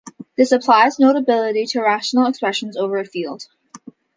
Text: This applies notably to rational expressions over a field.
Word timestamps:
This 0.35 0.51
applies 0.51 0.97
notably 0.97 1.67
to 1.67 1.81
rational 1.81 2.25
expressions 2.25 2.75
over 2.75 2.97
a 2.97 3.05
field. 3.05 3.43